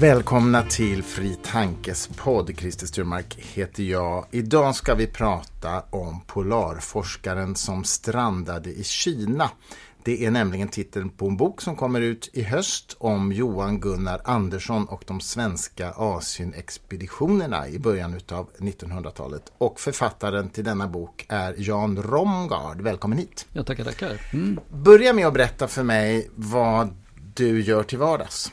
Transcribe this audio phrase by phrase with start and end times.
[0.00, 2.58] Välkomna till Fri Tankes podd.
[2.58, 4.26] Christer Sturmark heter jag.
[4.30, 9.50] Idag ska vi prata om polarforskaren som strandade i Kina.
[10.04, 14.20] Det är nämligen titeln på en bok som kommer ut i höst om Johan Gunnar
[14.24, 19.52] Andersson och de svenska Asienexpeditionerna i början av 1900-talet.
[19.58, 22.80] Och författaren till denna bok är Jan Romgard.
[22.80, 23.46] Välkommen hit!
[23.52, 24.20] Ja, tackar, tackar.
[24.32, 24.60] Mm.
[24.70, 26.96] Börja med att berätta för mig vad
[27.34, 28.52] du gör till vardags.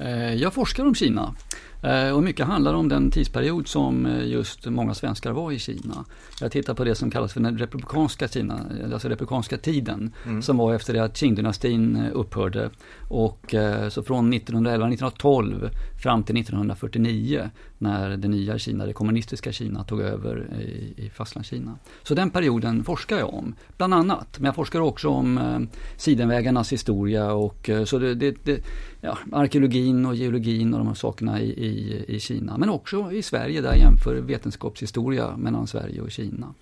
[0.00, 1.34] Eh, jag forskar om Kina
[1.82, 6.04] Eh, och mycket handlar om den tidsperiod som eh, just många svenskar var i Kina.
[6.40, 8.60] Jag tittar på det som kallas för den republikanska Kina,
[8.92, 10.42] alltså republikanska tiden, mm.
[10.42, 12.70] som var efter det att Qing-dynastin upphörde.
[13.08, 13.54] Och
[13.88, 15.70] så från 1911-1912
[16.02, 21.78] fram till 1949 när det nya Kina, det kommunistiska Kina, tog över i, i fastlandskina.
[22.02, 24.38] Så den perioden forskar jag om, bland annat.
[24.38, 28.64] Men jag forskar också om sidenvägarnas historia och så det, det, det
[29.00, 32.58] ja, arkeologin och geologin och de här sakerna i, i, i Kina.
[32.58, 36.54] Men också i Sverige där jag jämför vetenskapshistoria mellan Sverige och Kina.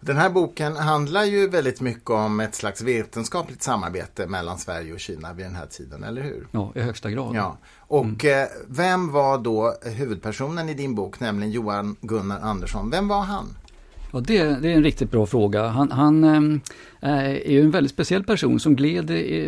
[0.00, 5.00] Den här boken handlar ju väldigt mycket om ett slags vetenskapligt samarbete mellan Sverige och
[5.00, 6.46] Kina vid den här tiden, eller hur?
[6.52, 7.36] Ja, i högsta grad.
[7.36, 7.56] Ja.
[7.78, 8.42] Och mm.
[8.42, 12.90] Eh, vem var då huvudpersonen i din bok, nämligen Johan Gunnar Andersson?
[12.90, 13.56] Vem var han?
[14.12, 15.66] Ja, det, det är en riktigt bra fråga.
[15.66, 16.60] Han, han äh,
[17.00, 19.06] är ju en väldigt speciell person som gled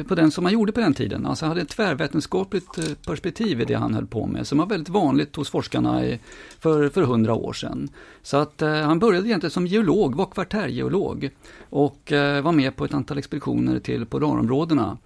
[0.08, 1.27] på den som han gjorde på den tiden.
[1.27, 4.66] Alltså han hade ett tvärvetenskapligt eh, perspektiv i det han höll på med, som var
[4.66, 6.20] väldigt vanligt hos forskarna i,
[6.58, 7.88] för, för hundra år sedan.
[8.22, 11.30] Så att äh, han började egentligen som geolog, var kvartärgeolog
[11.70, 14.98] och äh, var med på ett antal expeditioner till polarområdena.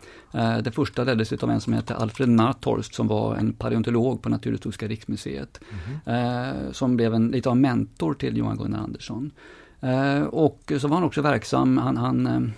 [0.64, 4.88] Det första leddes av en som hette Alfred Nathorst som var en paleontolog på Naturhistoriska
[4.88, 5.60] riksmuseet.
[6.04, 6.72] Mm.
[6.72, 9.30] Som blev en, lite av mentor till Johan Gunnar Andersson.
[9.80, 12.52] Eh, och så var han också verksam, han, han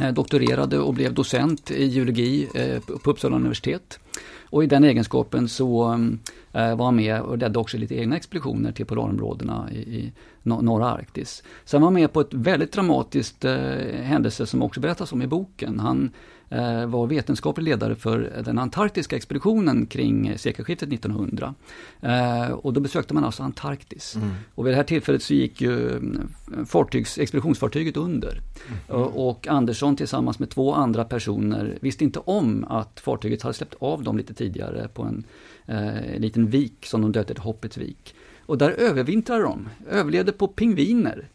[0.00, 3.98] eh, doktorerade och blev docent i geologi eh, på Uppsala universitet.
[4.50, 5.82] Och i den egenskapen så
[6.52, 11.42] var han med och ledde också lite egna expeditioner till polarområdena i, i norra Arktis.
[11.72, 13.44] Han var med på ett väldigt dramatiskt
[14.02, 15.80] händelse som också berättas om i boken.
[15.80, 16.33] Han Eh,
[16.86, 21.54] var vetenskaplig ledare för den antarktiska expeditionen kring sekelskiftet 1900.
[22.00, 24.16] Eh, och då besökte man alltså Antarktis.
[24.16, 24.30] Mm.
[24.54, 26.28] Och vid det här tillfället så gick ju mm,
[26.66, 28.40] fartygs, expeditionsfartyget under.
[28.90, 29.02] Mm.
[29.02, 34.02] Och Andersson tillsammans med två andra personer visste inte om att fartyget hade släppt av
[34.02, 35.24] dem lite tidigare på en
[35.66, 38.14] eh, liten vik som de döpte till Hoppets vik.
[38.46, 41.28] Och där övervintrade de, överlevde på pingviner.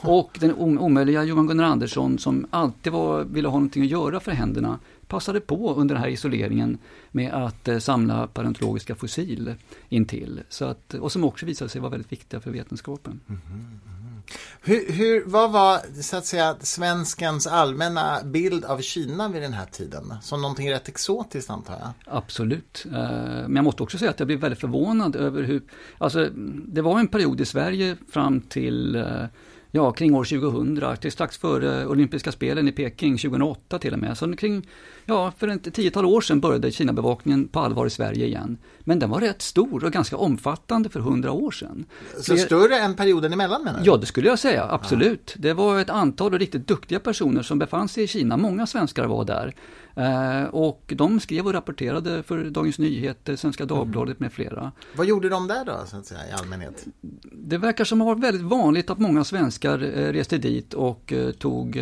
[0.00, 4.32] Och den omöjliga Johan Gunnar Andersson som alltid var, ville ha någonting att göra för
[4.32, 4.78] händerna
[5.10, 6.78] passade på under den här isoleringen
[7.10, 9.54] med att eh, samla paleontologiska fossil
[9.88, 10.42] intill.
[10.48, 13.20] Så att, och som också visade sig vara väldigt viktiga för vetenskapen.
[13.28, 14.32] Mm -hmm.
[14.60, 19.66] hur, hur, vad var så att säga svenskens allmänna bild av Kina vid den här
[19.66, 20.14] tiden?
[20.22, 22.16] Som någonting rätt exotiskt antar jag?
[22.16, 22.86] Absolut.
[22.86, 25.62] Eh, men jag måste också säga att jag blev väldigt förvånad över hur,
[25.98, 26.28] alltså
[26.66, 29.24] det var en period i Sverige fram till eh,
[29.70, 34.18] ja, kring år 2000, till strax före olympiska spelen i Peking 2008 till och med.
[34.18, 34.66] Så kring,
[35.04, 38.58] ja, för ett tiotal år sedan började Kina-bevakningen på allvar i Sverige igen.
[38.80, 41.84] Men den var rätt stor och ganska omfattande för hundra år sedan.
[42.20, 43.86] Så det, större än perioden emellan menar du?
[43.86, 45.32] Ja, det skulle jag säga, absolut.
[45.34, 45.42] Ja.
[45.42, 49.24] Det var ett antal riktigt duktiga personer som befann sig i Kina, många svenskar var
[49.24, 49.54] där.
[50.00, 53.76] Eh, och de skrev och rapporterade för Dagens Nyheter, Svenska mm.
[53.76, 54.72] Dagbladet med flera.
[54.96, 56.86] Vad gjorde de där då, så att säga, i allmänhet?
[57.32, 61.12] Det verkar som att det var väldigt vanligt att många svenskar eh, reste dit och
[61.12, 61.76] eh, tog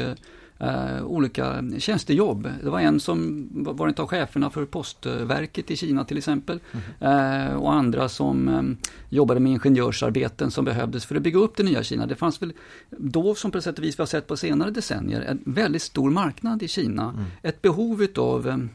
[0.63, 2.49] Uh, olika tjänstejobb.
[2.63, 6.61] Det var en som var en av cheferna för postverket i Kina till exempel.
[7.01, 7.49] Mm.
[7.49, 8.77] Uh, och andra som um,
[9.09, 12.07] jobbade med ingenjörsarbeten som behövdes för att bygga upp det nya Kina.
[12.07, 12.53] Det fanns väl
[12.91, 16.11] då, som på sätt och vis vi har sett på senare decennier, en väldigt stor
[16.11, 17.03] marknad i Kina.
[17.03, 17.25] Mm.
[17.43, 18.71] Ett behov utav um,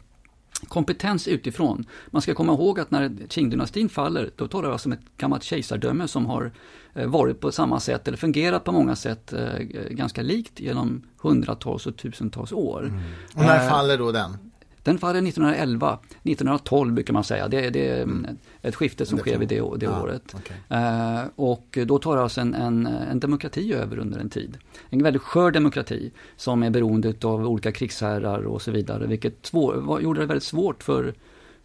[0.67, 1.85] kompetens utifrån.
[2.07, 5.43] Man ska komma ihåg att när Qing-dynastin faller, då talar vi alltså om ett gammalt
[5.43, 6.51] kejsardöme som har
[6.93, 11.87] eh, varit på samma sätt, eller fungerat på många sätt eh, ganska likt genom hundratals
[11.87, 12.85] och tusentals år.
[12.85, 13.01] Mm.
[13.33, 14.37] Och när eh, faller då den?
[14.83, 17.47] Den faller 1911, 1912 brukar man säga.
[17.47, 18.37] Det, det är mm.
[18.61, 20.35] ett skifte som sker vid det, det ja, året.
[20.35, 20.79] Okay.
[20.79, 24.57] Uh, och då tar alltså en, en, en, demokrati över under en tid.
[24.89, 29.07] En väldigt skör demokrati som är beroende av olika krigsherrar och så vidare.
[29.07, 31.13] Vilket svår, gjorde det väldigt svårt för,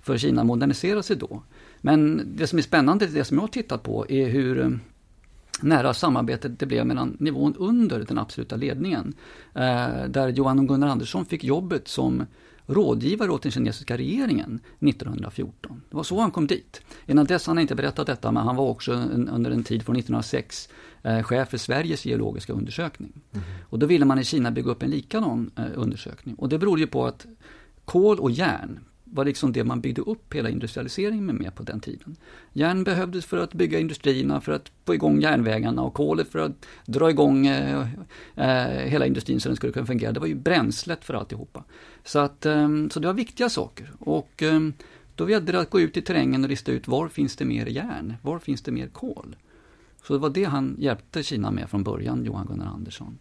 [0.00, 1.42] för Kina att modernisera sig då.
[1.80, 4.70] Men det som är spännande, det som jag har tittat på, är hur eh,
[5.62, 9.14] nära samarbetet det blev mellan nivån under den absoluta ledningen.
[9.54, 12.26] Eh, där Johan och Gunnar Andersson fick jobbet som
[12.68, 15.82] rådgivare åt den kinesiska regeringen 1914.
[15.90, 16.80] Det var så han kom dit.
[17.06, 19.82] Innan dess har han inte berättat detta, men han var också en, under en tid
[19.82, 20.68] från 1906
[21.02, 23.12] eh, chef för Sveriges geologiska undersökning.
[23.32, 23.44] Mm.
[23.62, 26.34] Och då ville man i Kina bygga upp en likadan eh, undersökning.
[26.34, 27.26] Och det berodde ju på att
[27.84, 28.80] kol och järn
[29.12, 32.16] var liksom det man byggde upp hela industrialiseringen med, på den tiden.
[32.52, 36.66] Järn behövdes för att bygga industrierna, för att få igång järnvägarna och kolet för att
[36.86, 37.88] dra igång eh,
[38.34, 40.12] eh, hela industrin så den skulle kunna fungera.
[40.12, 41.64] Det var ju bränslet för alltihopa.
[42.04, 43.92] Så, att, eh, så det var viktiga saker.
[43.98, 44.60] Och eh,
[45.14, 47.66] då gällde det att gå ut i terrängen och lista ut var finns det mer
[47.66, 48.14] järn?
[48.22, 49.36] Var finns det mer kol?
[50.02, 53.18] Så det var det han hjälpte Kina med från början, Johan Gunnar Andersson.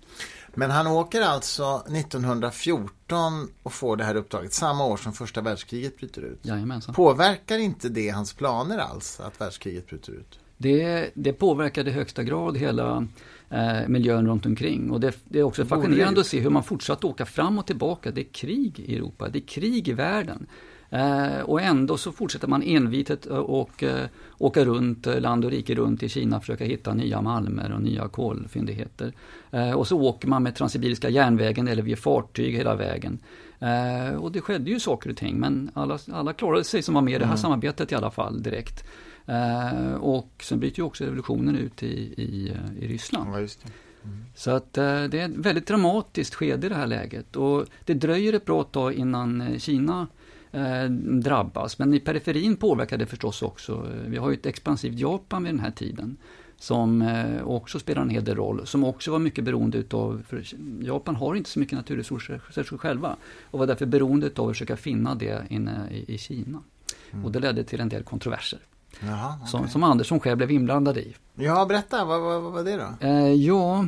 [0.58, 5.98] Men han åker alltså 1914 och får det här uppdraget samma år som första världskriget
[5.98, 6.40] bryter ut.
[6.42, 6.96] Jajamensan.
[6.96, 10.40] Påverkar inte det hans planer alls, att världskriget bryter ut?
[10.58, 13.08] Det, det påverkade i högsta grad hela
[13.50, 14.92] eh, miljön runt omkring.
[14.92, 18.12] Och det, det är också fascinerande att se hur man fortsatt åka fram och tillbaka.
[18.12, 20.48] Det är krig i Europa, det är krig i världen.
[20.90, 24.08] Eh, och ändå så fortsätter man envitet och eh,
[24.38, 28.08] åka runt eh, land och rike runt i Kina försöka hitta nya malmer och nya
[28.08, 29.14] kolfyndigheter.
[29.76, 33.20] Och så åker man med Transsibiriska järnvägen eller via fartyg hela vägen.
[34.20, 37.14] Och det skedde ju saker och ting men alla, alla klarade sig som var med
[37.14, 37.38] i det här mm.
[37.38, 38.84] samarbetet i alla fall direkt.
[40.00, 41.88] Och sen bryter ju också revolutionen ut i,
[42.18, 43.30] i, i Ryssland.
[43.30, 44.26] Ja, mm.
[44.36, 48.34] Så att det är ett väldigt dramatiskt skede i det här läget och det dröjer
[48.34, 50.08] ett bra tag innan Kina
[50.52, 50.90] eh,
[51.22, 51.80] drabbas.
[51.80, 53.88] Men i periferin påverkar det förstås också.
[54.06, 56.18] Vi har ju ett expansivt Japan vid den här tiden
[56.60, 60.44] som eh, också spelar en hel del roll, som också var mycket beroende utav, för
[60.82, 63.16] Japan har inte så mycket naturresurser själva
[63.52, 66.64] och var därför beroende av att försöka finna det inne i, i Kina.
[67.12, 67.26] Mm.
[67.26, 68.60] Och det ledde till en del kontroverser.
[69.00, 69.48] Jaha, okay.
[69.48, 71.16] som, som Andersson själv blev inblandad i.
[71.36, 73.08] Ja, berätta, vad, vad, vad var det då?
[73.08, 73.86] Eh, ja,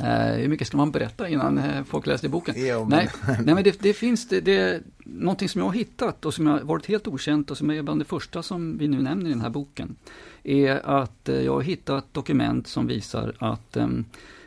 [0.00, 2.54] Eh, hur mycket ska man berätta innan eh, folk läser boken?
[2.58, 2.98] Jo, men...
[2.98, 3.08] Nej,
[3.44, 6.60] nej, men det, det finns det, det, någonting som jag har hittat och som har
[6.60, 9.40] varit helt okänt och som är bland det första som vi nu nämner i den
[9.40, 9.96] här boken.
[10.44, 14.04] Är att eh, jag har hittat dokument som visar att ehm,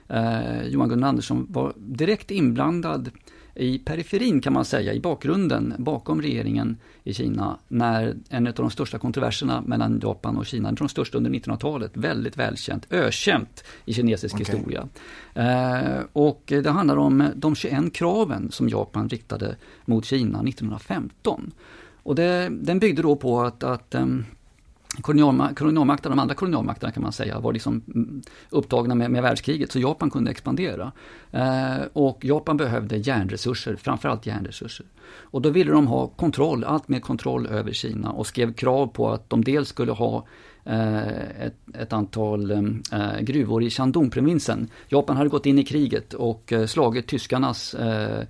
[0.07, 3.09] eh, Johan Gunnar Andersson var direkt inblandad
[3.55, 8.69] i periferin kan man säga, i bakgrunden bakom regeringen i Kina när en av de
[8.69, 14.35] största kontroverserna mellan Japan och Kina, de största under 1900-talet, väldigt välkänt, ökänt i kinesisk
[14.35, 14.45] okay.
[14.45, 14.87] historia.
[15.33, 19.55] Eh, och det handlar om de 21 kraven som Japan riktade
[19.85, 21.51] mot Kina 1915.
[22.03, 24.25] Och det, den byggde då på att, att um,
[25.01, 29.79] kolonialmakterna, de andra kolonialmakterna kan man säga, var liksom mm, upptagna med, med världskriget, så
[29.79, 30.91] Japan kunde expandera.
[31.31, 34.85] Eh, och Japan behövde järnresurser, framförallt järnresurser.
[35.19, 39.09] Och då ville de ha kontroll, allt mer kontroll över Kina och skrev krav på
[39.09, 40.27] att de dels skulle ha
[40.63, 44.67] eh, ett, ett, antal äh, gruvor i Shandong-provinsen.
[44.87, 48.23] Japan hade gått in i kriget och äh, slagit tyskarnas äh,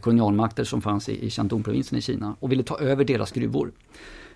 [0.00, 3.72] kolonialmakter som fanns i, i Shandong-provinsen i Kina och ville ta över deras gruvor.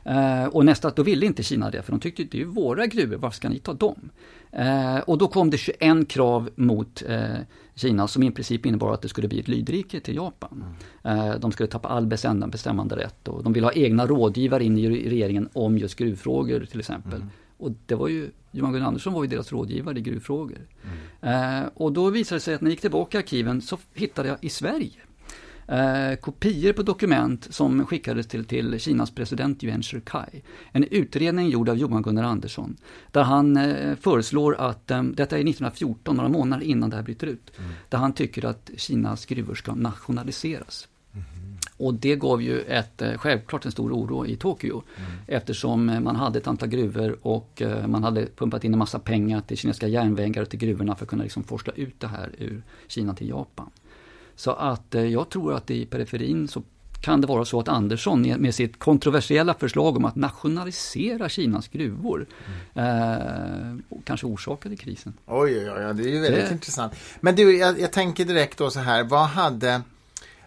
[0.05, 3.17] Eh, och nästa, då ville inte Kina det, för de tyckte det är våra gruvor,
[3.17, 4.11] varför ska ni ta dem?
[4.53, 7.37] Eh, och då kom det 21 krav mot eh,
[7.75, 10.65] Kina som i princip innebar att det skulle bli ett lydrike till Japan.
[11.05, 11.19] Mm.
[11.19, 14.89] Eh, de skulle tappa all bestämmande rätt och de ville ha egna rådgivare in i
[14.89, 17.15] regeringen om just gruvfrågor till exempel.
[17.15, 17.31] Mm.
[17.56, 20.59] Och det var ju, Johan Gunnar Andersson var ju deras rådgivare i gruvfrågor.
[21.23, 21.62] Mm.
[21.62, 24.29] Eh, och då visade det sig att när jag gick tillbaka i arkiven så hittade
[24.29, 25.01] jag i Sverige
[25.69, 30.43] eh, kopior på dokument som skickades till, till Kinas president Yuan Shikai.
[30.72, 32.77] En utredning gjord av Johan Gunnar Andersson
[33.10, 37.27] där han eh, föreslår att, eh, detta är 1914, några månader innan det här bryter
[37.27, 37.70] ut, mm.
[37.89, 40.89] där han tycker att Kinas gruvor ska nationaliseras.
[41.12, 41.24] Mm.
[41.77, 45.10] Och det gav ju ett, eh, självklart en stor oro i Tokyo mm.
[45.27, 49.41] eftersom eh, man hade ett antal gruvor och man hade pumpat in en massa pengar
[49.41, 52.62] till kinesiska järnvägar och till gruvorna för att kunna liksom forsla ut det här ur
[52.89, 53.70] Kina till Japan.
[54.36, 56.62] Så att eh, jag tror att i periferin så
[57.05, 62.26] kan det vara så att Andersson med sitt kontroversiella förslag om att nationalisera Kinas gruvor
[62.74, 62.86] mm.
[62.86, 65.12] eh, kanske orsakade krisen.
[65.26, 66.53] Oj, oj, oj, det är ju väldigt det...
[66.53, 66.93] intressant.
[67.20, 69.82] Men du, jag, jag, tänker direkt då så här, vad hade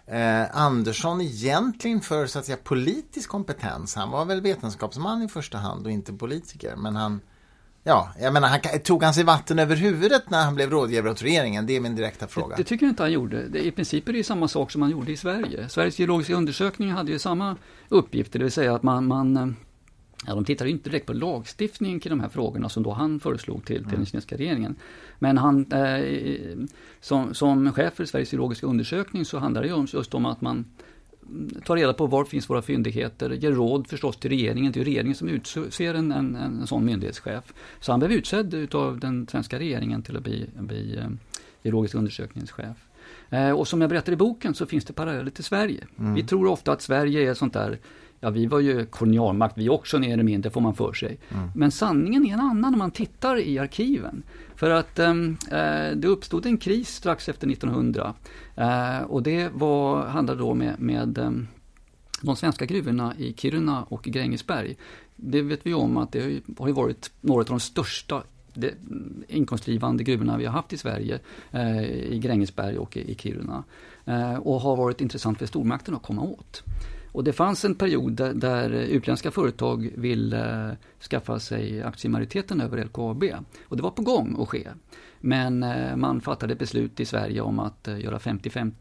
[0.06, 3.94] eh, Andersson egentligen för så att säga, politisk kompetens?
[3.94, 7.20] Han var väl vetenskapsman i första hand och inte politiker, men han
[7.88, 11.22] Ja, jag menar, han, tog han sig vatten över huvudet när han blev rådgivare åt
[11.22, 11.66] regeringen?
[11.66, 12.56] Det är min direkta fråga.
[12.56, 13.48] Det, det tycker jag inte han gjorde.
[13.48, 15.68] Det, I princip är det samma sak som han gjorde i Sverige.
[15.68, 17.56] Sveriges geologiska undersökning hade ju samma
[17.88, 19.46] uppgifter, det vill säga att man, man eh,
[20.26, 23.66] Ja, de tittade inte direkt på lagstiftningen kring de här frågorna som då han föreslog
[23.66, 23.96] till, till mm.
[23.96, 24.76] den kinesiska regeringen.
[25.18, 26.68] Men han, eh,
[27.00, 30.64] som, som chef för Sveriges geologiska undersökning så handlar det ju just om att man
[31.64, 34.72] ta reda på var finns våra fyndigheter, ge råd förstås till regeringen.
[34.72, 37.54] Det är regeringen som utser en, en, en sån myndighetschef.
[37.80, 41.08] Så han blev utsedd utav den svenska regeringen till att bli, bli eh,
[41.62, 42.76] geologisk undersökningschef.
[43.30, 45.86] Eh, och som jag berättar i boken så finns det paralleller till Sverige.
[45.98, 46.14] Mm.
[46.14, 47.78] Vi tror ofta att Sverige är sånt där
[48.20, 51.18] Ja, vi var ju kolonialmakt vi också mer eller mindre, får man för sig.
[51.28, 51.50] Mm.
[51.54, 54.22] Men sanningen är en annan när man tittar i arkiven.
[54.56, 58.14] För att ehm, eh, det uppstod en kris strax efter 1900.
[58.56, 61.46] Eh, och det var, handlade då med, med ehm,
[62.22, 64.76] de svenska gruvorna i Kiruna och Grängesberg,
[65.16, 68.22] det vet vi om att det har varit några av de största
[68.54, 68.74] det,
[69.28, 71.18] inkomstdrivande gruvorna vi har haft i Sverige,
[71.50, 73.64] eh, i Grängesberg och i, i Kiruna.
[74.04, 76.62] Eh, och har varit intressant för stormakten att komma åt.
[77.12, 80.76] Och det fanns en period där, där utländska företag ville eh,
[81.10, 83.24] skaffa sig aktiemajoriteten över LKAB.
[83.64, 84.68] Och det var på gång att ske.
[85.20, 88.72] Men eh, man fattade beslut i Sverige om att eh, göra 50-50.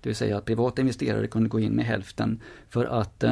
[0.00, 3.24] Det vill säga att privata investerare kunde gå in med hälften för att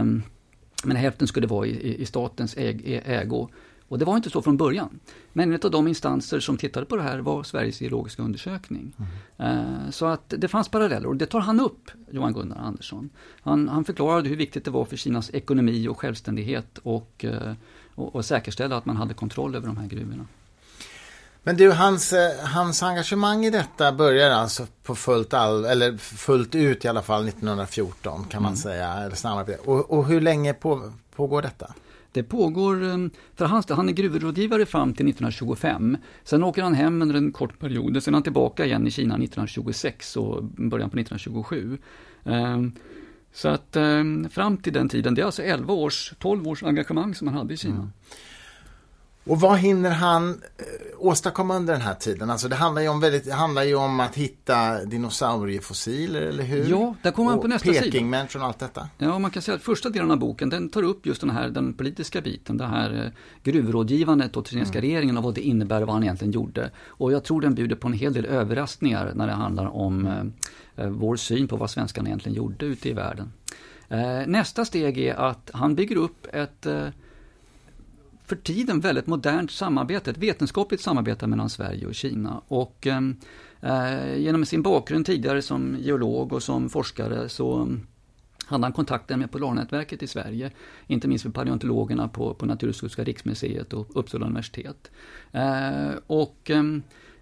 [0.85, 3.49] men hälften skulle vara i, i statens äg, ägo.
[3.89, 5.01] Och det var inte så från början.
[5.33, 8.93] Men en av de instanser som tittade på det här var Sveriges geologiska undersökning.
[9.39, 9.93] Mm.
[9.93, 13.11] Så att det fanns paralleller och det tar han upp, Johan Gunnar Andersson.
[13.41, 17.25] Han, han förklarade hur viktigt det var för Kinas ekonomi och självständighet och,
[17.95, 20.27] och, och säkerställa att man hade kontroll över de här gruvorna.
[21.47, 26.55] Men du, hans, eh, hans engagemang i detta börjar alltså på fullt, all, eller fullt
[26.55, 28.57] ut i alla fall 1914 kan man mm.
[28.57, 28.95] säga.
[28.95, 29.63] Eller samarbete.
[29.65, 31.75] Och, och hur länge på, pågår detta?
[32.15, 32.97] Det pågår, eh,
[33.35, 35.97] för hans han är gruvrådgivare fram till 1925.
[36.25, 39.15] Sen åker han hem under en kort period, sen är han tillbaka igen i Kina
[39.15, 41.79] 1926 och början på 1927.
[42.25, 42.63] Eh,
[43.33, 47.15] så att eh, fram till den tiden, det är alltså 11 års, 12 års engagemang
[47.15, 47.75] som han hade i Kina.
[47.75, 47.91] Mm.
[49.27, 50.65] Och vad hinner han eh,
[50.99, 52.31] åstadkomma under den här tiden?
[52.31, 56.71] Alltså det handlar ju om, väldigt, handlar ju om att hitta dinosauriefossiler, eller hur?
[56.71, 57.85] Ja, där kommer man på nästa sida.
[57.85, 58.89] Pekingmänniskor och allt detta.
[58.99, 61.49] Ja, man kan säga att första delen av boken den tar upp just den här
[61.49, 63.13] den politiska biten, det här eh,
[63.43, 64.91] gruvrådgivandet åt kinesiska mm.
[64.91, 66.71] regeringen och vad det innebär och vad han egentligen gjorde.
[66.87, 70.85] Och jag tror den bjuder på en hel del överraskningar när det handlar om eh,
[70.85, 73.33] eh vår syn på vad svenskarna egentligen gjorde ute i världen.
[73.89, 76.89] Eh, nästa steg är att han bygger upp ett eh,
[78.27, 82.43] för tiden väldigt modernt samarbete, ett vetenskapligt samarbete mellan Sverige och Kina.
[82.49, 83.17] Och ehm,
[83.61, 87.77] eh, genom sin bakgrund tidigare som geolog och som forskare så
[88.47, 90.51] hade han kontakter med Polarnätverket i Sverige,
[90.87, 94.91] inte minst med paleontologerna på, på Naturhistoriska riksmuseet och Uppsala universitet.
[95.33, 96.63] Eh, och Eh,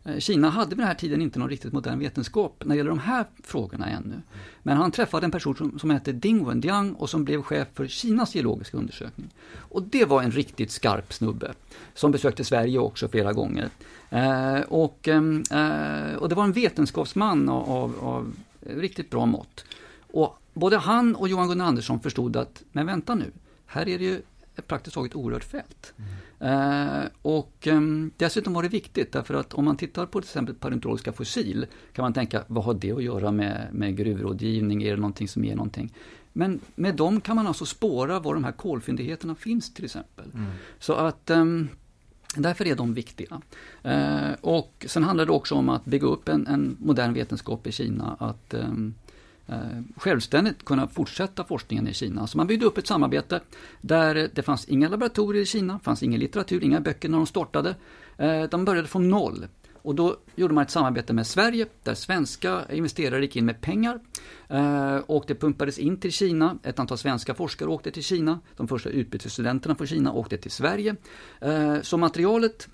[0.05, 2.91] Eh, Kina hade vid den här tiden inte någon riktigt modern vetenskap när det gäller
[2.91, 4.23] de här frågorna ännu.
[4.63, 7.87] Men han träffade en person som, som hette Ding Wendiang och som blev chef för
[7.87, 9.31] Kinas geologiska undersökning.
[9.57, 11.53] Och det var en riktigt skarp snubbe
[11.95, 13.69] som besökte Sverige också flera gånger.
[14.11, 19.65] Eh, och, ehm, eh, och det var en vetenskapsman av, av, av riktigt bra mått.
[20.13, 23.31] Och både han och Johan Gunnar Andersson förstod att, men vänta nu,
[23.67, 24.23] här är det ju
[24.67, 25.95] praktiskt taget orört fält.
[25.97, 27.03] Mm.
[27.03, 27.81] Eh, och eh,
[28.17, 32.03] dessutom var det viktigt därför att om man tittar på till exempel paleontologiska fossil kan
[32.03, 35.57] man tänka, vad har det att göra med, med gruvrådgivning, är det någonting som ger
[35.57, 35.95] någonting?
[36.33, 40.25] Men med dem kan man alltså spåra var de här kolfyndigheterna finns till exempel.
[40.35, 40.51] Mm.
[40.79, 41.45] Så att eh,
[42.37, 43.41] Därför är de viktiga.
[43.83, 47.73] Eh, och sen handlar det också om att bygga upp en, en modern vetenskap i
[47.73, 48.17] Kina.
[48.19, 49.02] Att ehm, Eh,
[49.53, 52.27] Eh, självständigt kunna fortsätta forskningen i Kina.
[52.27, 53.41] Så man byggde upp ett samarbete
[53.81, 57.77] där det fanns inga laboratorier i Kina, fanns ingen litteratur, inga böcker när de startade.
[58.17, 59.47] Eh, de började från noll.
[59.83, 64.01] Och då gjorde man ett samarbete med Sverige där svenska investerare gick in med pengar.
[64.49, 66.59] Eh, och det pumpades in till Kina.
[66.63, 68.41] Ett antal svenska forskare åkte till Kina.
[68.57, 70.97] De första utbytesstudenterna från Kina åkte till Sverige.
[71.83, 72.69] Så materialet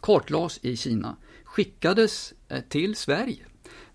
[0.00, 2.34] kartlades i Kina, skickades
[2.68, 3.47] till Sverige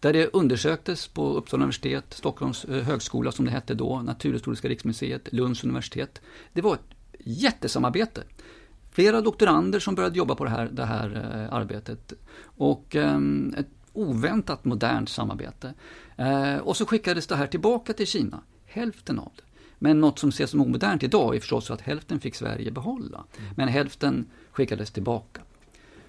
[0.03, 5.33] där det undersöktes på Uppsala universitet, Stockholms eh, högskola som det hette då, Naturhistoriska riksmuseet,
[5.33, 6.21] Lunds universitet.
[6.53, 8.23] Det var ett jättesamarbete.
[8.91, 12.13] Flera doktorander som började jobba på det här, det här eh, arbetet.
[12.43, 13.19] Och eh,
[13.57, 15.73] ett oväntat modernt samarbete.
[16.17, 19.43] Eh, och så skickades det här tillbaka till Kina, hälften av det.
[19.79, 23.23] Men något som ses som omodernt idag är förstås att hälften fick Sverige behålla.
[23.37, 23.53] Mm.
[23.55, 25.41] Men hälften skickades tillbaka.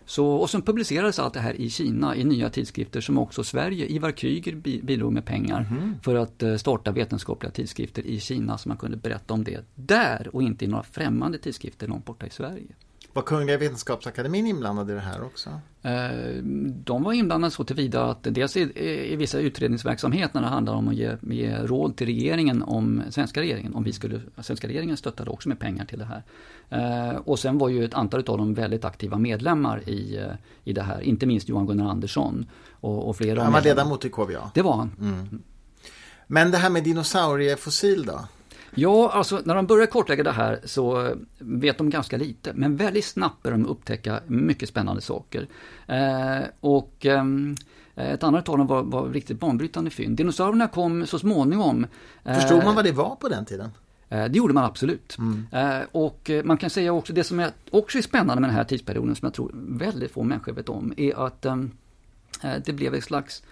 [0.07, 3.87] Så, och sen publicerades allt det här i Kina i nya tidskrifter som också Sverige,
[3.87, 5.95] Ivar Kryger bidrog med pengar mm.
[6.03, 10.31] för att eh, starta vetenskapliga tidskrifter i Kina så man kunde berätta om det där
[10.33, 12.75] och inte i några främmande tidskrifter långt borta i Sverige.
[13.15, 15.51] Var Kungliga Vetenskapsakademin inblandad i det här också?
[15.83, 20.89] Eh, de var inblandade så tillvida att dels i, vissa utredningsverksamhet när det handlar om
[20.89, 25.31] att ge, ge råd till regeringen om svenska regeringen, om vi skulle, svenska regeringen stöttade
[25.31, 26.23] också med pengar till det här.
[26.69, 30.33] Eh, och sen var ju ett antal av dem väldigt aktiva medlemmar i, eh,
[30.65, 33.43] i det här, inte minst Johan Gunnar Andersson och, och flera.
[33.43, 34.51] Han var ledamot i KVA?
[34.55, 34.91] Det var han.
[35.01, 35.43] Mm.
[36.27, 38.21] Men det här med dinosauriefossil då?
[38.75, 42.53] Ja, alltså när de börjar kartlägga det här så vet de ganska lite.
[42.55, 45.47] Men väldigt snabbt börjar de upptäcka mycket spännande saker.
[45.87, 47.25] Eh, och eh,
[47.97, 50.17] ett annat av dem var, var riktigt banbrytande fynd.
[50.17, 51.87] Dinosaurierna kom så småningom.
[52.25, 53.71] Eh, Förstod man vad det var på den tiden?
[54.09, 55.17] Eh, det gjorde man absolut.
[55.19, 55.47] Mm.
[55.53, 58.57] Eh, och eh, man kan säga också, det som är också är spännande med den
[58.57, 61.47] här tidsperioden som jag tror väldigt få människor vet om, är att
[62.65, 63.43] det blev ett slags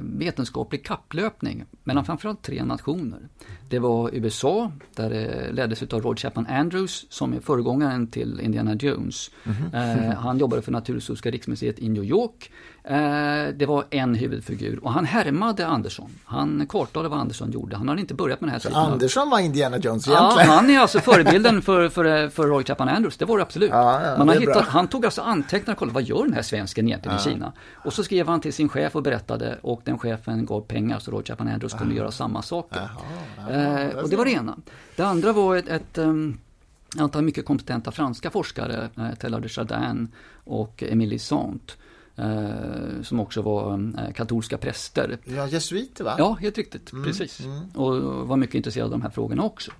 [0.00, 3.28] vetenskaplig kapplöpning mellan framförallt tre nationer.
[3.68, 8.74] Det var USA, där det leddes av Roy Chapman Andrews som är föregångaren till Indiana
[8.74, 9.30] Jones.
[9.44, 9.74] Mm.
[9.74, 12.50] Eh, han jobbade för Naturhistoriska riksmuseet i New York.
[12.84, 16.10] Eh, det var en huvudfigur och han härmade Andersson.
[16.24, 17.76] Han kartlade vad Andersson gjorde.
[17.76, 20.48] Han hade inte börjat med den här Så Andersson var Indiana Jones egentligen?
[20.48, 23.16] Ja, han är alltså förebilden för, för, för Roy Chapman Andrews.
[23.16, 23.70] Det var det absolut.
[23.70, 26.42] Ja, ja, Man har hittat, han tog alltså anteckningar och kollade vad gör den här
[26.42, 27.30] svensken egentligen ja.
[27.30, 27.52] i Kina?
[27.84, 31.10] Och så skrev han till sin chef och berättade och den chefen gav pengar så
[31.10, 32.88] Roy Chapman Andrews kunde göra samma saker.
[33.50, 34.56] Eh, och det var det ena.
[34.96, 36.38] Det andra var ett, ett um,
[36.98, 40.08] antal mycket kompetenta franska forskare, eh, Teilhard de Chardin
[40.44, 41.76] och Émile Sant
[43.02, 45.18] som också var eh, katolska präster.
[45.24, 46.14] Ja, jesuiter va?
[46.18, 46.92] Ja, helt riktigt.
[46.92, 47.40] Mm, precis.
[47.40, 47.60] Mm.
[47.74, 49.70] Och var mycket intresserad av de här frågorna också.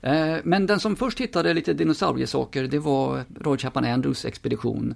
[0.00, 4.94] Eh, men den som först hittade lite dinosauriesaker det var Roy Chapman Andrews expedition,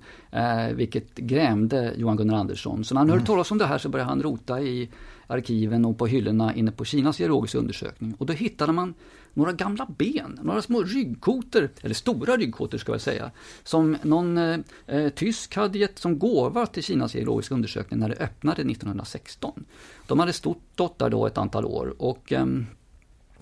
[0.74, 2.84] vilket grämde Johan Gunnar Andersson.
[2.84, 3.26] Så när han hörde mm.
[3.26, 4.88] talas om det här så började han rota i
[5.26, 8.14] arkiven och på hyllorna inne på Kinas geologiska undersökning.
[8.18, 8.94] Och då hittade man
[9.34, 13.30] några gamla ben, några små ryggkotor, eller stora ryggkotor ska jag säga,
[13.64, 18.16] som någon eh, eh, tysk hade gett som gåva till Kinas geologiska undersökning när det
[18.16, 19.64] öppnade 1916.
[20.06, 22.66] De hade stått där då ett antal år och ehm,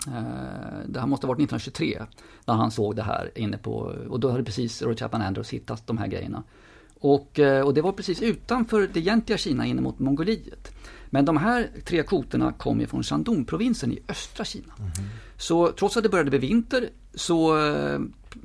[0.07, 2.03] eh, det här måste ha varit 1923
[2.45, 5.87] när han såg det här inne på, och då hade precis Roy Chapman Andrews hittat
[5.87, 6.43] de här grejerna.
[6.99, 10.71] Och, eh, och det var precis utanför det egentliga Kina in mot Mongoliet.
[11.09, 14.73] Men de här tre kvoterna kom ju från Shandong-provinsen i östra Kina.
[14.79, 14.91] Mm.
[15.37, 17.99] Så trots att det började bli vinter så eh,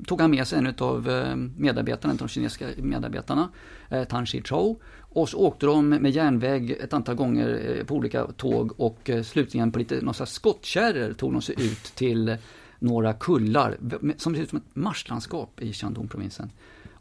[0.07, 3.49] tog han med sig en av eh, medarbetarna, de kinesiska medarbetarna,
[3.89, 4.77] eh, Tan Shi-Chou.
[4.99, 9.23] Och så åkte de med järnväg ett antal gånger eh, på olika tåg och eh,
[9.23, 12.37] slutligen på lite några skottkärror tog de sig ut till
[12.79, 13.77] några kullar
[14.17, 16.51] som ser ut som ett marslandskap i Shandong-provinsen.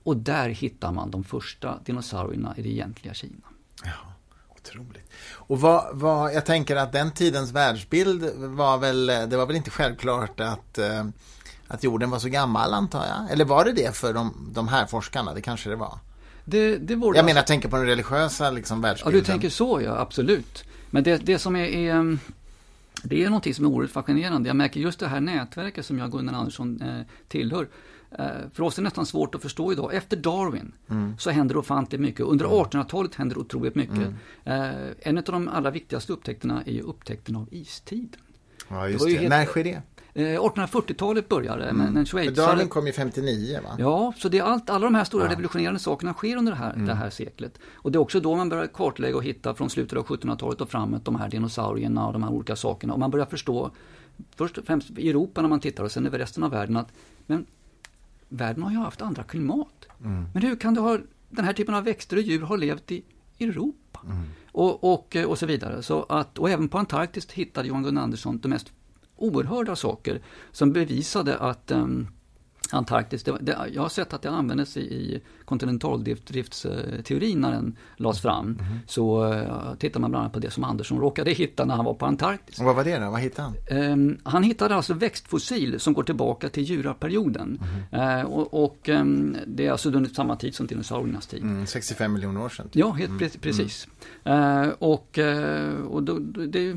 [0.03, 3.47] Och där hittar man de första dinosaurierna i det egentliga Kina.
[3.83, 4.10] Ja.
[4.61, 5.11] Otroligt.
[5.33, 9.71] Och vad, vad, jag tänker att den tidens världsbild var väl, det var väl inte
[9.71, 11.05] självklart att, eh,
[11.67, 13.31] att jorden var så gammal antar jag?
[13.31, 15.33] Eller var det det för de, de här forskarna?
[15.33, 15.97] Det kanske det var.
[16.45, 17.23] Det, det jag alltså...
[17.23, 19.19] menar, jag tänker på den religiösa liksom, världsbilden.
[19.19, 20.63] Ja, du tänker så ja, absolut.
[20.89, 22.17] Men det, det som är, är
[23.03, 24.49] det är någonting som är oerhört fascinerande.
[24.49, 27.67] Jag märker just det här nätverket som jag och Gunnar Andersson eh, tillhör.
[28.19, 29.93] Eh, för oss är det nästan svårt att förstå idag.
[29.93, 31.17] Efter Darwin mm.
[31.17, 32.25] så händer det ofantligt mycket.
[32.25, 33.97] Under 1800-talet händer det otroligt mycket.
[33.97, 34.15] Mm.
[34.43, 38.21] Eh, en av de allra viktigaste upptäckterna är ju upptäckten av istiden.
[38.69, 39.11] Ja, just det.
[39.11, 39.17] det.
[39.17, 39.29] Helt...
[39.29, 39.81] När sker det?
[40.13, 41.93] 1840-talet eh, började mm.
[41.93, 42.47] men Schweizare...
[42.47, 43.75] Darwin kom ju 59 va?
[43.79, 45.31] Ja, så det är allt, alla de här stora ja.
[45.31, 46.85] revolutionerande sakerna sker under det här, mm.
[46.85, 47.59] det här seklet.
[47.73, 50.69] Och det är också då man börjar kartlägga och hitta från slutet av 1700-talet och
[50.69, 52.93] framåt de här dinosaurierna och de här olika sakerna.
[52.93, 53.71] Och man börjar förstå,
[54.35, 56.93] först och främst i Europa när man tittar och sen över resten av världen att
[57.27, 57.45] men
[58.31, 59.85] världen har ju haft andra klimat.
[60.03, 60.25] Mm.
[60.33, 60.97] Men hur kan du ha,
[61.29, 63.03] den här typen av växter och djur har levt i
[63.39, 63.99] Europa?
[64.05, 64.23] Mm.
[64.51, 65.83] Och, och, och så vidare.
[65.83, 68.71] Så att, och även på Antarktis hittade Johan Gunnar Andersson de mest
[69.15, 72.07] oerhörda saker som bevisade att um,
[72.71, 78.21] Antarktis, det, det, jag har sett att det användes i, i kontinentaldriftsteorin när den lades
[78.21, 78.45] fram.
[78.45, 78.79] Mm.
[78.87, 81.93] Så uh, tittar man bland annat på det som Andersson råkade hitta när han var
[81.93, 82.59] på Antarktis.
[82.59, 83.11] Och vad var det då?
[83.11, 83.77] Vad hittade han?
[83.91, 87.59] Um, han hittade alltså växtfossil som går tillbaka till juraperioden.
[87.91, 88.19] Mm.
[88.19, 91.43] Uh, och, och um, det är alltså under samma tid som dinosauriernas tid.
[91.43, 92.69] Mm, 65 miljoner år sedan.
[92.71, 93.87] Ja, helt pre precis.
[94.27, 95.19] Uh, och,
[95.89, 96.75] och då, det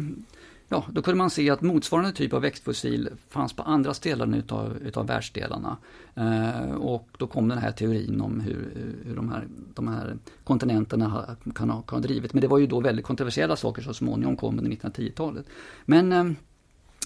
[0.75, 4.77] ja, då kunde man se att motsvarande typ av växtfossil fanns på andra ställen utav,
[4.77, 5.77] utav världsdelarna.
[6.15, 8.73] Eh, och då kom den här teorin om hur,
[9.05, 12.33] hur de, här, de här kontinenterna kan ha, kan ha drivit.
[12.33, 15.47] Men det var ju då väldigt kontroversiella saker som så småningom kom under 1910-talet.
[15.85, 16.25] Men eh,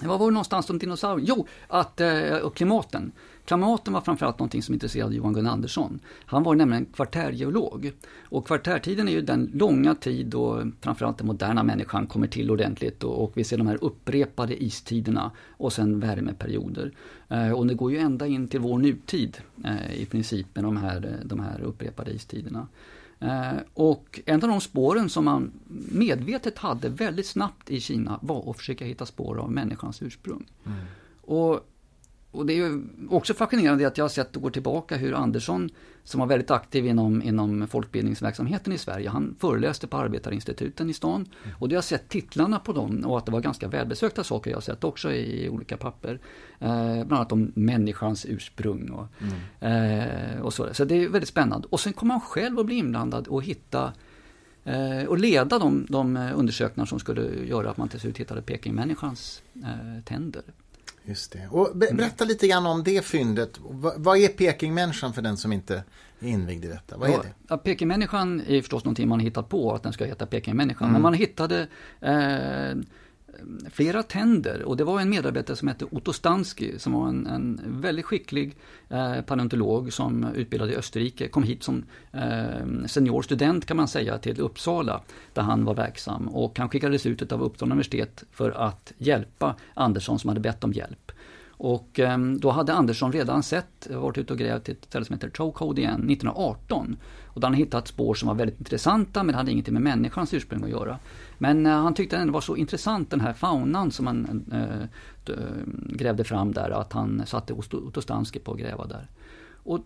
[0.02, 1.26] var var det någonstans som dinosaurier?
[1.28, 3.12] Jo, att, eh, och klimaten.
[3.48, 6.00] Klimaten var framförallt någonting som intresserade Johan Gunnar Andersson.
[6.26, 7.92] Han var nämligen kvartärgeolog.
[8.20, 13.04] Och kvartärtiden är ju den långa tid då framförallt den moderna människan kommer till ordentligt
[13.04, 16.92] och, och vi ser de här upprepade istiderna och sen värmeperioder.
[17.28, 20.76] Eh, och det går ju ända in till vår nutid eh, i princip med de
[20.76, 22.68] här, de här upprepade istiderna.
[23.20, 25.52] Eh, och en av de spåren som man
[25.92, 30.46] medvetet hade väldigt snabbt i Kina var att försöka hitta spår av människans ursprung.
[30.66, 30.78] Mm.
[31.20, 31.60] Och
[32.30, 35.70] och det är ju också fascinerande att jag har sett och går tillbaka hur Andersson,
[36.04, 41.28] som var väldigt aktiv inom, inom folkbildningsverksamheten i Sverige, han föreläste på Arbetarinstituten i stan.
[41.44, 41.56] Mm.
[41.58, 44.56] Och jag har sett titlarna på dem och att det var ganska välbesökta saker jag
[44.56, 46.20] har sett också i olika papper.
[46.58, 49.06] Eh, bland annat om människans ursprung och,
[49.60, 50.34] mm.
[50.34, 50.74] eh, och så.
[50.74, 51.68] Så det är väldigt spännande.
[51.70, 53.92] Och sen kommer han själv att bli inblandad och hitta
[54.64, 59.42] eh, och leda de, de undersökningar som skulle göra att man till slut hittade Pekingmänniskans
[59.54, 60.42] eh, tänder.
[61.08, 61.48] Just det.
[61.50, 63.58] Och be berätta lite grann om det fyndet.
[63.70, 65.84] V vad är Pekingmänniskan för den som inte
[66.20, 66.96] är invigd i detta?
[66.96, 67.34] Vad är det?
[67.48, 70.88] Ja, Pekingmänniskan är förstås någonting man har hittat på, att den ska heta Pekingmänniskan.
[70.88, 70.92] Mm.
[70.92, 71.68] Men man hittade
[72.00, 72.76] eh,
[73.70, 74.62] flera tänder.
[74.62, 78.56] Och det var en medarbetare som hette Otto Stansky som var en, en väldigt skicklig
[78.88, 84.40] eh, paleontolog som utbildade i Österrike, kom hit som eh, seniorstudent kan man säga till
[84.40, 85.00] Uppsala
[85.32, 86.28] där han var verksam.
[86.28, 90.72] Och han skickades ut av Uppsala universitet för att hjälpa Andersson som hade bett om
[90.72, 91.12] hjälp.
[91.58, 95.14] Och eh, då hade Andersson redan sett, varit ute och grävt i ett ställe som
[95.14, 96.96] heter Chokehold igen 1918.
[97.26, 100.64] Och där han hittat spår som var väldigt intressanta men hade ingenting med människans ursprung
[100.64, 100.98] att göra.
[101.38, 105.42] Men eh, han tyckte den var så intressant den här faunan som han eh, eh
[105.86, 109.08] grävde fram där att han satte Otto Stansky på att gräva där.
[109.62, 109.80] Och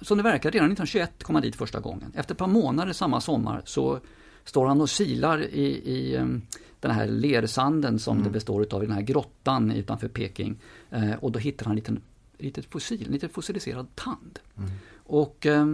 [0.00, 2.12] som det verkar, redan 1921 kom han dit första gången.
[2.14, 4.00] Efter ett par månader samma sommar så
[4.44, 6.42] står han och silar i, i ehm,
[6.88, 8.24] den här lersanden som mm.
[8.24, 10.56] det består av i den här grottan utanför Peking.
[10.90, 12.00] Eh, och då hittar han en liten,
[12.38, 14.38] litet fossil, en liten fossiliserad tand.
[14.56, 14.70] Mm.
[14.96, 15.66] Och eh,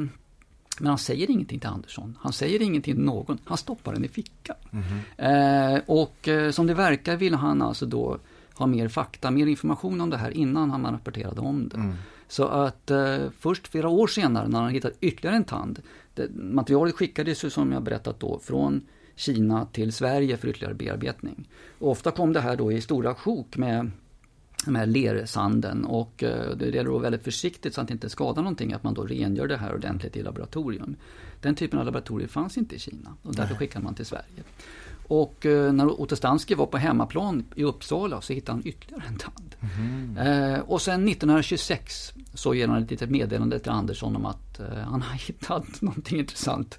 [0.78, 2.18] men han säger ingenting till Andersson.
[2.20, 3.38] Han säger ingenting till någon.
[3.44, 4.56] Han stoppar den i fickan.
[4.72, 5.82] Mm.
[5.86, 8.18] Och eh, som det verkar vill han alltså då
[8.54, 11.76] ha mer fakta, mer information om det här innan han rapporterade om det.
[11.76, 11.94] Mm.
[12.28, 15.82] Så att eh, först flera år senare när han hittat ytterligare en tand.
[16.14, 18.82] Det, materialet skickades ju som jag berättat då från
[19.20, 21.48] Kina till Sverige för ytterligare bearbetning.
[21.78, 23.90] Och ofta kom det här då i stora sjok med
[24.66, 28.42] med lersanden och eh, det gäller att vara väldigt försiktigt så att det inte skadar
[28.42, 30.96] någonting att man då rengör det här ordentligt i laboratorium.
[31.40, 34.42] Den typen av laboratorier fanns inte i Kina och därför skickade man till Sverige.
[35.08, 39.18] Och eh, när Otto Stansky var på hemmaplan i Uppsala så hittade han ytterligare en
[39.18, 39.54] tand.
[39.78, 40.16] Mm.
[40.16, 44.66] Eh, och sen 1926 så ger han ett litet meddelande till Andersson om att eh,
[44.66, 46.78] han har hittat någonting intressant.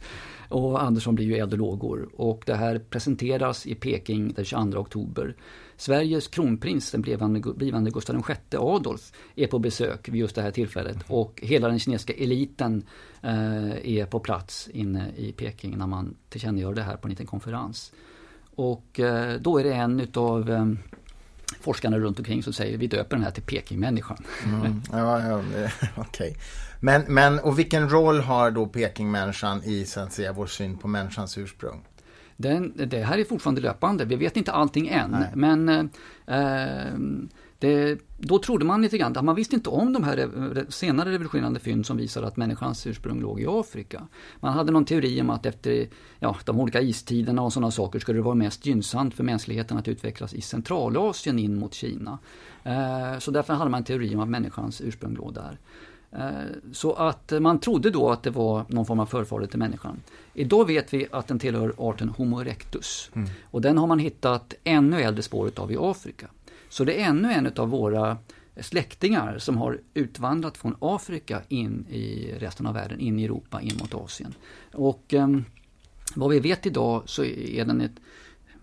[0.51, 2.09] Och Andersson blir ju eld och lågor.
[2.15, 5.35] Och det här presenteras i Peking den 22 oktober.
[5.77, 10.51] Sveriges kronprins, den blivande, blivande Gustav VI Adolf, är på besök vid just det här
[10.51, 10.97] tillfället.
[11.07, 12.83] Och hela den kinesiska eliten
[13.21, 17.25] eh, är på plats inne i Peking när man tillkännagör det här på en liten
[17.25, 17.93] konferens.
[18.55, 20.65] Och eh, då är det en utav eh,
[21.61, 24.17] forskarna runt omkring som säger vi döper den här till Pekingmänniskan.
[24.45, 25.37] Mm, ja, ja,
[25.95, 26.29] okej.
[26.29, 26.33] Okay.
[26.79, 30.87] Men, men och vilken roll har då Pekingmänniskan i så att säga, vår syn på
[30.87, 31.85] människans ursprung?
[32.37, 35.11] Den, det här är fortfarande löpande, vi vet inte allting än.
[35.11, 35.31] Nej.
[35.35, 35.69] Men
[36.27, 36.93] eh,
[37.61, 40.29] det, då trodde man lite grann, man visste inte om de här
[40.69, 44.07] senare revolutionerande fynd som visar att människans ursprung låg i Afrika.
[44.39, 45.87] Man hade någon teori om att efter
[46.19, 49.87] ja, de olika istiderna och sådana saker skulle det vara mest gynnsamt för mänskligheten att
[49.87, 52.19] utvecklas i Centralasien in mot Kina.
[52.63, 55.59] Eh, så därför hade man en teori om att människans ursprung låg där.
[56.11, 59.99] Eh, så att man trodde då att det var någon form av förfader till människan.
[60.33, 63.11] Idag vet vi att den tillhör arten Homo erectus.
[63.13, 63.29] Mm.
[63.43, 66.27] Och den har man hittat ännu äldre spår av i Afrika.
[66.71, 68.17] Så det är ännu en av våra
[68.59, 73.77] släktingar som har utvandrat från Afrika in i resten av världen, in i Europa, in
[73.79, 74.33] mot Asien.
[74.73, 75.27] Och eh,
[76.15, 77.99] vad vi vet idag så är den ett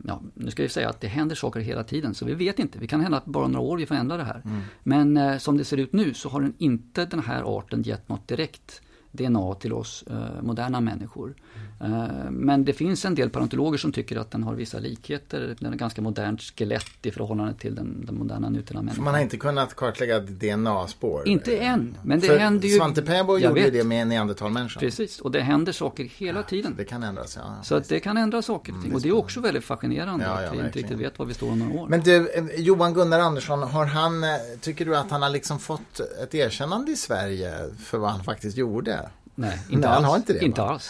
[0.07, 2.79] Ja, nu ska vi säga att det händer saker hela tiden så vi vet inte.
[2.79, 4.42] Vi kan hända att bara några år vi får ändra det här.
[4.44, 4.61] Mm.
[4.83, 8.09] Men eh, som det ser ut nu så har den inte den här arten gett
[8.09, 11.35] något direkt DNA till oss eh, moderna människor.
[11.81, 15.57] Eh, men det finns en del paleontologer som tycker att den har vissa likheter.
[15.59, 19.05] Den är ganska modernt skelett i förhållande till den, den moderna nutida människan.
[19.05, 21.29] man har inte kunnat kartlägga DNA-spår?
[21.29, 21.97] Inte än.
[22.03, 22.77] Men det För händer ju...
[22.77, 23.73] Svante Pääbo gjorde vet.
[23.73, 24.81] det med neandertalmänniskan.
[24.81, 26.75] Precis, och det händer saker hela tiden.
[26.77, 27.62] Det kan ändras, ja.
[27.62, 28.87] Så att det kan ändra saker och ting.
[28.87, 31.27] Mm, och det är också väldigt fascinerande ja, ja, att vi inte riktigt vet var
[31.27, 31.88] vi står om några år.
[31.88, 35.59] Men du, eh, Johan Gunnar Andersson, har han, eh, tycker du att han har liksom
[35.59, 39.08] fått ett erkännande i Sverige för vad han faktiskt gjorde?
[39.38, 39.94] Nej, inte Nej, alls.
[39.94, 40.88] Han har inte det, inte alls.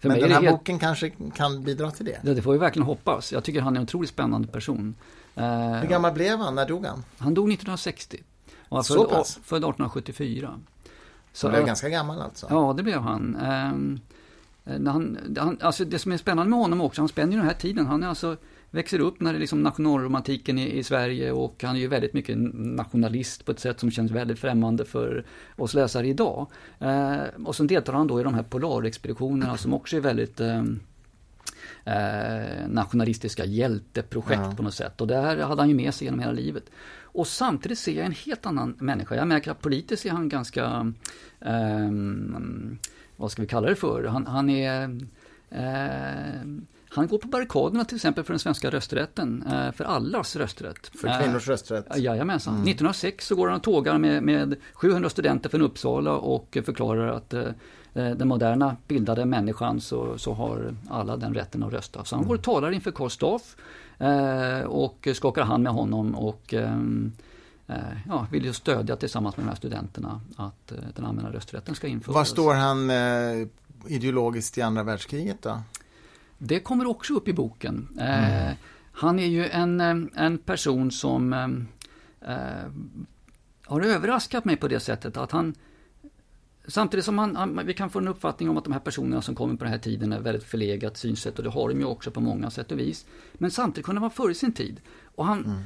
[0.00, 0.58] För Men den här helt...
[0.58, 2.20] boken kanske kan bidra till det?
[2.22, 3.32] Ja, det får vi verkligen hoppas.
[3.32, 4.94] Jag tycker han är en otroligt spännande person.
[5.34, 6.54] Eh, Hur gammal blev han?
[6.54, 7.04] När dog han?
[7.18, 8.22] Han dog 1960.
[8.68, 10.60] Och han född, född 1874.
[11.32, 12.46] Så, han blev ganska gammal alltså?
[12.50, 13.36] Ja, det blev han.
[13.36, 14.00] Ehm,
[14.64, 17.46] eh, han, han alltså det som är spännande med honom också, han spänner ju den
[17.46, 17.86] här tiden.
[17.86, 18.36] Han är alltså
[18.74, 22.12] växer upp när det är liksom nationalromantiken i, i, Sverige och han är ju väldigt
[22.12, 25.24] mycket nationalist på ett sätt som känns väldigt främmande för
[25.56, 26.46] oss läsare idag.
[26.78, 30.62] Eh, och sen deltar han då i de här polarexpeditionerna som också är väldigt eh,
[31.84, 34.54] eh, nationalistiska hjälteprojekt ja.
[34.56, 35.00] på något sätt.
[35.00, 36.70] Och det här hade han ju med sig genom hela livet.
[37.02, 39.14] Och samtidigt ser jag en helt annan människa.
[39.14, 40.92] Jag märker att politiskt är han ganska,
[41.40, 41.90] eh,
[43.16, 44.04] vad ska vi kalla det för?
[44.04, 45.00] Han, han är
[45.50, 46.64] eh,
[46.96, 50.86] han går på barrikaderna till exempel för den svenska rösträtten, eh, för allas rösträtt.
[50.86, 51.96] För kvinnors rösträtt?
[51.96, 52.54] Eh, jajamensan.
[52.54, 52.68] Mm.
[52.68, 57.34] 1906 så går han och tågar med, med 700 studenter från Uppsala och förklarar att
[57.34, 57.44] eh,
[57.92, 62.04] den moderna bildade människan så, så har alla den rätten att rösta.
[62.04, 63.56] Så han går och talar inför Karl Staff
[64.66, 66.54] och skakar hand med honom och
[68.08, 72.14] ja, vill ju stödja tillsammans med de här studenterna att den allmänna rösträtten ska införas.
[72.14, 72.90] Var står han
[73.86, 75.58] ideologiskt i andra världskriget då?
[76.46, 77.88] Det kommer också upp i boken.
[77.98, 78.54] Mm.
[78.92, 79.80] han är ju en,
[80.14, 81.32] en person som
[82.20, 82.36] äh,
[83.66, 85.54] har överraskat mig på det sättet att han
[86.66, 89.34] Samtidigt som han, han, vi kan få en uppfattning om att de här personerna som
[89.34, 92.10] kommer på den här tiden är väldigt förlegat synsätt och det har de ju också
[92.10, 93.06] på många sätt och vis.
[93.32, 94.80] Men samtidigt kunde han vara före sin tid.
[95.14, 95.62] Och han, mm.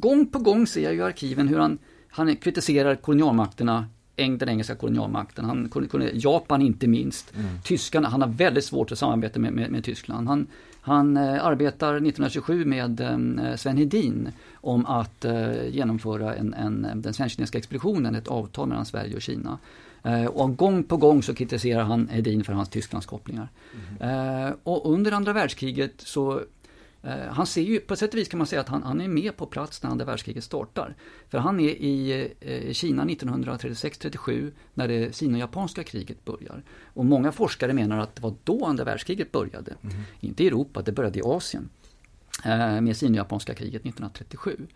[0.00, 3.86] gång på gång ser jag i arkiven hur han, han kritiserar kolonialmakterna
[4.18, 5.70] den engelska kolonialmakten, han,
[6.14, 7.34] Japan inte minst.
[7.34, 7.46] Mm.
[7.62, 10.28] Tyskarna, han har väldigt svårt att samarbeta med, med, med Tyskland.
[10.28, 10.46] Han,
[10.80, 17.14] han eh, arbetar 1927 med eh, Sven Hedin om att eh, genomföra en, en, den
[17.14, 19.58] svensk-kinesiska expeditionen, ett avtal mellan Sverige och Kina.
[20.02, 23.48] Eh, och gång på gång så kritiserar han Hedin för hans Tysklandskopplingar.
[24.00, 24.54] Mm.
[24.62, 26.57] och under andra världskriget så Eh,
[27.30, 29.36] han ser ju, på sätt och vis kan man säga att han, han, är med
[29.36, 30.96] på plats när andra världskriget startar.
[31.28, 36.62] För han är i eh, Kina 1936-37 när det sino-japanska kriget börjar.
[36.84, 39.74] Och många forskare menar att det var då andra världskriget började.
[39.82, 39.96] Mm.
[40.20, 41.68] Inte i Europa, det började i Asien.
[42.44, 44.66] Eh, med sino-japanska kriget 1937.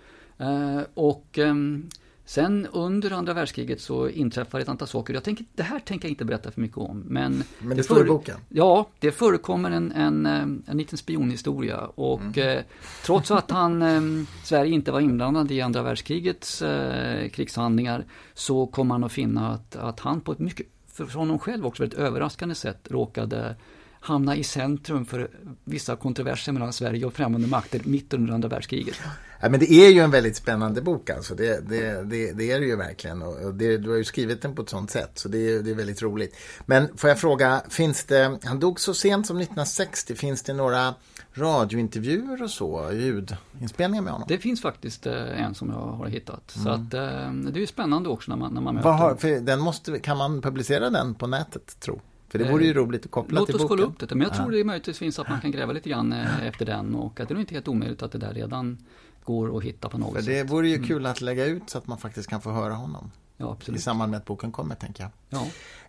[0.94, 1.88] och ehm,
[2.24, 5.14] Sen under andra världskriget så inträffar ett antal saker.
[5.14, 7.04] Jag tänker, det här tänker jag inte berätta för mycket om.
[7.06, 8.36] Men, men det, det står i boken?
[8.48, 11.78] Ja, det förekommer en, en, eh, en liten spionhistoria.
[11.78, 12.56] Och mm.
[12.58, 12.62] eh,
[13.04, 18.04] trots att han, eh, Sverige inte var inblandad i andra världskrigets eh, krigshandlingar
[18.34, 21.82] så kom man att finna att, att han på ett mycket, för honom själv också
[21.82, 23.56] väldigt överraskande sätt råkade
[24.02, 25.30] hamna i centrum för
[25.64, 28.96] vissa kontroverser mellan Sverige och främmande makter mitt under andra världskriget.
[29.40, 31.34] Ja, men det är ju en väldigt spännande bok alltså.
[31.34, 33.22] Det, det, det, det är det ju verkligen.
[33.22, 35.70] Och det, du har ju skrivit den på ett sånt sätt så det är, det
[35.70, 36.36] är väldigt roligt.
[36.66, 40.94] Men får jag fråga, finns det, han dog så sent som 1960, finns det några
[41.34, 44.28] radiointervjuer och så, ljudinspelningar med honom?
[44.28, 46.56] Det finns faktiskt eh, en som jag har hittat.
[46.56, 46.64] Mm.
[46.64, 49.60] Så att, eh, det är ju spännande också när man, när man möter har, den
[49.60, 52.00] måste, Kan man publicera den på nätet, tro?
[52.32, 53.62] För det vore ju roligt att koppla Låt till boken.
[53.62, 54.14] Låt oss kolla upp det.
[54.14, 56.94] Men jag tror det möjligtvis finns att man kan gräva lite grann eh, efter den
[56.94, 58.78] och att det är inte helt omöjligt att det där redan
[59.24, 60.26] går att hitta på något För sätt.
[60.26, 60.88] Det vore ju mm.
[60.88, 63.10] kul att lägga ut så att man faktiskt kan få höra honom.
[63.42, 65.10] Ja, I samband med att boken kommer, tänker jag.
[65.30, 65.46] Ja.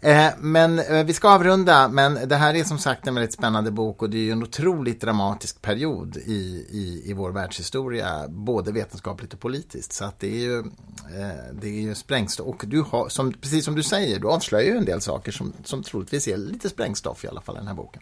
[0.10, 3.72] Eh, men eh, vi ska avrunda, men det här är som sagt en väldigt spännande
[3.72, 8.72] bok och det är ju en otroligt dramatisk period i, i, i vår världshistoria, både
[8.72, 9.94] vetenskapligt och politiskt.
[9.94, 12.48] Så att det är ju, eh, det är ju sprängstoff.
[12.48, 15.54] Och du har, som, precis som du säger, du avslöjar ju en del saker som,
[15.64, 18.02] som troligtvis är lite sprängstoff i alla fall i den här boken.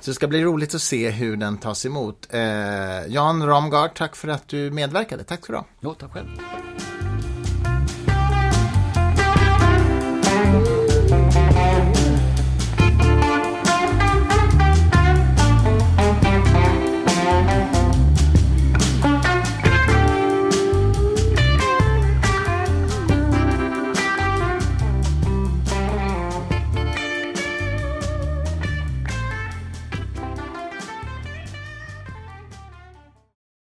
[0.00, 2.26] Så det ska bli roligt att se hur den tas emot.
[2.30, 2.40] Eh,
[3.06, 5.24] Jan Ramgard, tack för att du medverkade.
[5.24, 6.28] Tack så du Ja, tack själv.